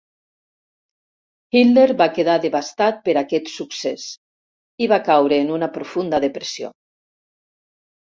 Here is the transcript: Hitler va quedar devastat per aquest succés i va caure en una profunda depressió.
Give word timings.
Hitler 1.59 1.83
va 1.99 2.07
quedar 2.15 2.39
devastat 2.47 2.99
per 3.09 3.15
aquest 3.23 3.53
succés 3.59 4.09
i 4.87 4.91
va 4.97 5.03
caure 5.13 5.43
en 5.47 5.57
una 5.61 5.73
profunda 5.81 6.25
depressió. 6.29 6.77